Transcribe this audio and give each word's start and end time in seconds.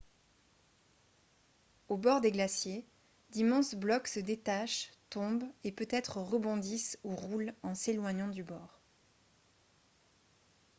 au 1.89 1.95
bord 1.95 2.21
des 2.21 2.31
glaciers 2.31 2.83
d'immenses 3.29 3.75
blocs 3.75 4.07
se 4.07 4.19
détachent 4.19 4.89
tombent 5.11 5.45
et 5.63 5.71
peut-être 5.71 6.17
rebondissent 6.17 6.97
ou 7.03 7.15
roulent 7.15 7.53
en 7.61 7.75
s'éloignant 7.75 8.29
du 8.29 8.43
bord 8.43 8.79